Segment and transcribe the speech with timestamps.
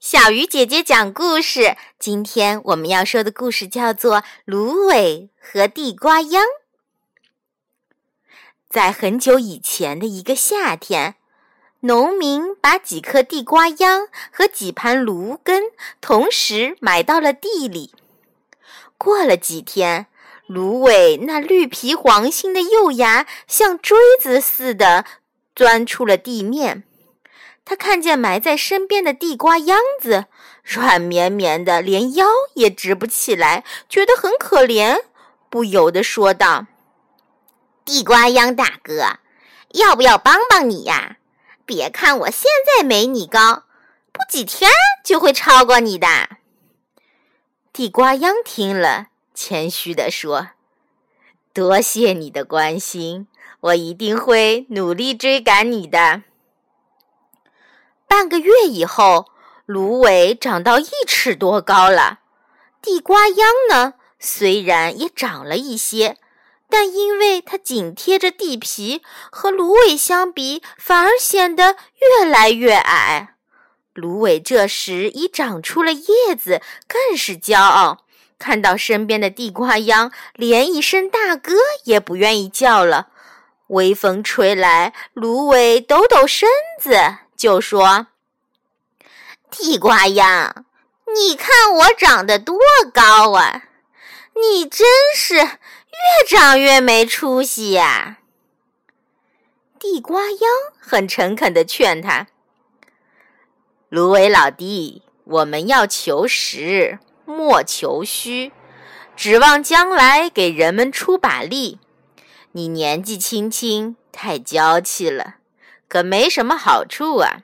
[0.00, 1.76] 小鱼姐姐讲故事。
[1.98, 6.40] 今天我们要说的故事叫做《芦苇和地瓜秧》。
[8.70, 11.16] 在很久以前的一个夏天，
[11.80, 15.64] 农民把几颗地瓜秧和几盘芦根
[16.00, 17.92] 同时埋到了地里。
[18.96, 20.06] 过了几天，
[20.46, 25.04] 芦苇那绿皮黄心的幼芽像锥子似的
[25.56, 26.84] 钻出了地面。
[27.68, 30.24] 他看见埋在身边的地瓜秧子，
[30.64, 35.02] 软绵绵的，连腰也直不起来，觉得很可怜，
[35.50, 36.64] 不由得说道
[37.84, 39.18] ：“地瓜秧大哥，
[39.74, 41.18] 要不要帮帮你呀？
[41.66, 43.64] 别看我现在没你高，
[44.12, 44.70] 不几天
[45.04, 46.08] 就会超过你的。”
[47.74, 50.52] 地瓜秧听了，谦虚地说
[51.52, 53.28] ：“多谢你的关心，
[53.60, 56.22] 我一定会努力追赶你的。”
[58.08, 59.26] 半个月以后，
[59.66, 62.20] 芦苇长到一尺多高了。
[62.80, 66.16] 地瓜秧呢，虽然也长了一些，
[66.70, 73.34] 但因为它紧贴着地皮，和芦苇相比，反而显得越来越矮。
[73.92, 78.04] 芦苇这时已长出了叶子，更是骄傲。
[78.38, 83.08] 看到身边的地瓜秧，连一声大哥也不愿意叫了。
[83.68, 86.48] 微风吹来，芦苇抖抖身
[86.80, 86.96] 子。
[87.38, 88.08] 就说
[89.48, 90.66] ：“地瓜秧，
[91.14, 92.58] 你看我长得多
[92.92, 93.62] 高啊！
[94.34, 98.18] 你真是越长越没出息呀！”
[99.78, 100.40] 地瓜秧
[100.80, 102.26] 很诚恳地劝他
[103.88, 108.50] ：“芦苇老弟，我们要求实，莫求虚，
[109.14, 111.78] 指望将来给人们出把力。
[112.50, 115.36] 你年纪轻轻，太娇气了。”
[115.88, 117.42] 可没什么好处啊！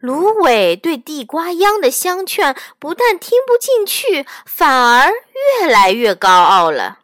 [0.00, 5.10] 芦苇对地瓜秧的相劝不但听不进去，反而
[5.60, 7.00] 越来越高傲了。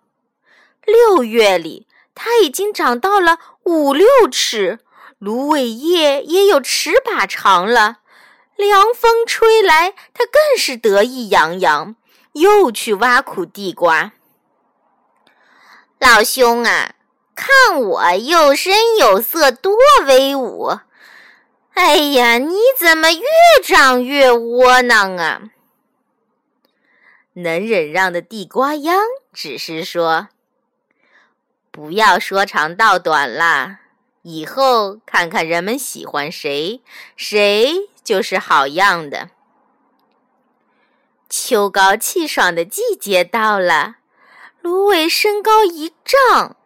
[0.84, 4.80] 六月里，它已经长到了五六尺，
[5.18, 7.98] 芦苇叶也有尺把长了。
[8.56, 11.96] 凉风吹来，它更是得意洋洋，
[12.32, 14.12] 又去挖苦地瓜。
[15.98, 16.94] 老兄啊！
[17.40, 19.74] 看我有声有色，多
[20.06, 20.78] 威武！
[21.72, 23.22] 哎呀，你怎么越
[23.64, 25.44] 长越窝囊啊？
[27.32, 28.94] 能忍让的地瓜秧
[29.32, 30.28] 只是说
[31.72, 33.80] ：“不要说长道短啦，
[34.20, 36.82] 以后看看人们喜欢谁，
[37.16, 39.30] 谁就是好样的。”
[41.30, 43.96] 秋高气爽的季节到了，
[44.60, 46.56] 芦苇身高一丈。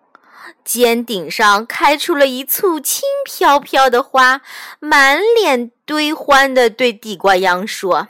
[0.64, 4.40] 尖顶上开出了一簇轻飘飘的花，
[4.80, 8.08] 满脸堆欢地对地瓜秧说：“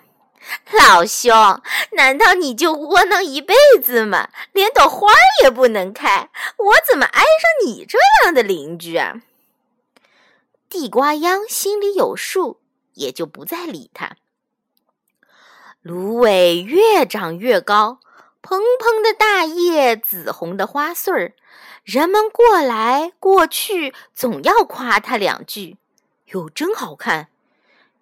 [0.72, 1.62] 老兄，
[1.92, 4.28] 难道你就窝囊一辈子吗？
[4.52, 5.12] 连朵花
[5.42, 6.30] 也不能开？
[6.56, 9.22] 我怎么挨上你这样的邻居啊？”
[10.68, 12.60] 地瓜秧心里有数，
[12.94, 14.16] 也就不再理他。
[15.82, 18.00] 芦苇越长越高，
[18.46, 21.32] 蓬蓬的大叶，紫红的花穗儿。
[21.82, 25.78] 人们过来过去，总要夸它两句
[26.32, 27.28] ：“哟，真好看！”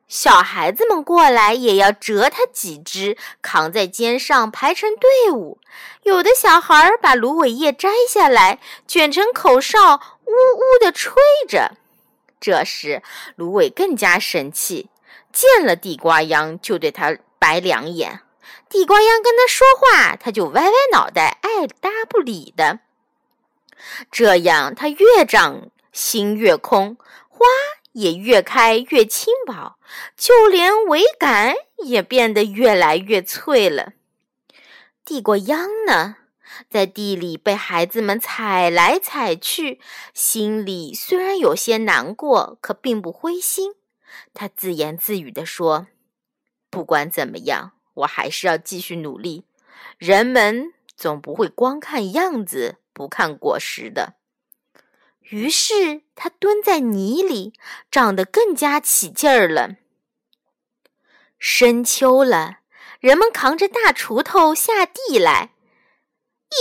[0.08, 5.58] 小孩子们过来也要折它几枝，扛在肩上排成队伍。
[6.02, 8.58] 有的小孩儿把芦苇叶摘下来，
[8.88, 9.94] 卷成口哨，
[10.24, 11.14] 呜呜地吹
[11.48, 11.76] 着。
[12.40, 13.00] 这时，
[13.36, 14.90] 芦苇更加生气，
[15.32, 18.22] 见了地瓜秧就对他白两眼。
[18.68, 22.80] 地瓜秧跟他说话，他就歪歪脑袋，爱搭不理的。
[24.10, 26.96] 这样，他越长心越空，
[27.28, 27.46] 花
[27.92, 29.76] 也越开越轻薄，
[30.16, 31.54] 就连苇杆
[31.84, 33.92] 也变得越来越脆了。
[35.04, 36.16] 地瓜秧呢，
[36.70, 39.80] 在地里被孩子们踩来踩去，
[40.14, 43.74] 心里虽然有些难过，可并不灰心。
[44.32, 45.88] 他自言自语地说
[46.70, 49.44] ：“不管怎么样，我还是要继续努力。
[49.98, 54.16] 人们总不会光看样子。”不看果实的，
[55.20, 57.54] 于是他蹲在泥里，
[57.90, 59.76] 长得更加起劲儿了。
[61.38, 62.58] 深秋了，
[63.00, 65.54] 人们扛着大锄头下地来，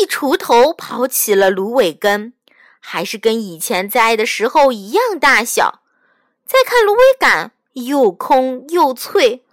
[0.02, 2.32] 一锄头刨起了芦苇根，
[2.80, 5.84] 还是跟以前栽的时候一样大小。
[6.46, 9.44] 再看芦苇杆，又空又脆，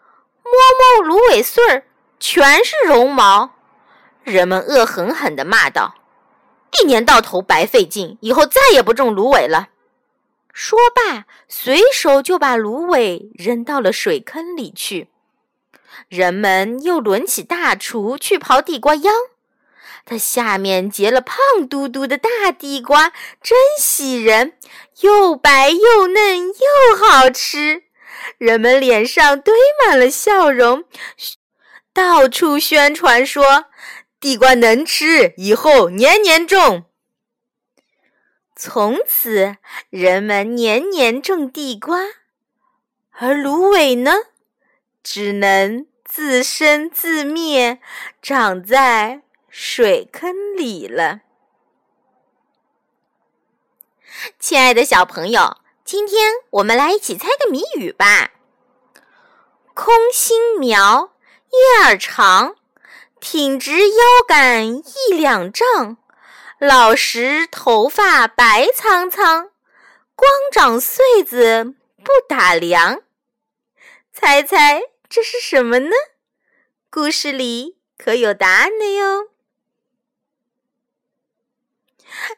[0.51, 1.85] 摸摸芦苇穗儿，
[2.19, 3.55] 全是绒毛。
[4.25, 5.95] 人们恶狠狠地骂道。
[6.79, 9.69] 一年到头白费劲，以后再也不种芦苇了。
[10.53, 15.09] 说罢，随手就把芦苇扔到了水坑里去。
[16.09, 19.13] 人们又抡起大锄去刨地瓜秧，
[20.05, 21.37] 它下面结了胖
[21.69, 23.13] 嘟嘟的大地瓜，
[23.43, 24.53] 真喜人，
[25.01, 27.85] 又白又嫩又好吃。
[28.39, 29.53] 人们脸上堆
[29.85, 30.85] 满了笑容，
[31.93, 33.67] 到处宣传说
[34.21, 36.85] ：“地瓜能吃，以后年年种。”
[38.55, 39.57] 从此，
[39.91, 41.99] 人们年年种地瓜，
[43.11, 44.13] 而芦苇呢，
[45.03, 47.81] 只能自生自灭，
[48.23, 51.23] 长在水坑里了。
[54.39, 55.59] 亲爱的小朋友。
[55.91, 58.33] 今天我们来一起猜个谜语吧。
[59.73, 61.15] 空心苗，
[61.49, 62.57] 叶儿长，
[63.21, 65.97] 挺直腰杆一两丈，
[66.59, 69.49] 老时头发白苍苍，
[70.15, 71.75] 光长穗子
[72.05, 73.01] 不打凉。
[74.13, 75.97] 猜猜这是什么呢？
[76.91, 79.29] 故事里可有答案的哟。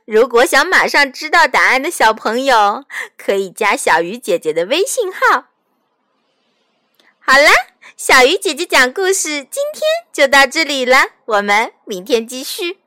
[0.04, 2.84] 如果想马上知道答案的小朋友，
[3.16, 5.46] 可以加小鱼姐姐的微信号。
[7.20, 7.50] 好啦，
[7.96, 9.82] 小鱼姐姐讲故事今天
[10.12, 12.79] 就到这里了，我们明天继续。